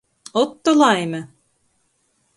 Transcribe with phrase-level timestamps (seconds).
[0.41, 1.19] Ot, to laime!